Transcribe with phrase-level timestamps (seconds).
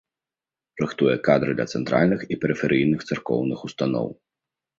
[0.83, 4.11] Рыхтуе кадры для цэнтральных і перыферыйных царкоўных устаноў.